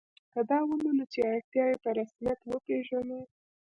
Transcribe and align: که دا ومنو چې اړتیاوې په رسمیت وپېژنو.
که 0.33 0.39
دا 0.49 0.57
ومنو 0.69 1.05
چې 1.13 1.19
اړتیاوې 1.33 1.75
په 1.83 1.89
رسمیت 1.99 2.39
وپېژنو. 2.43 3.19